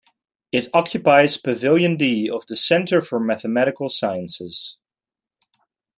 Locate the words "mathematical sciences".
3.19-4.77